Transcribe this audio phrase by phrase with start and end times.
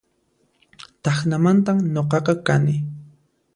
[1.03, 2.75] Tacnamantan nuqaqa kani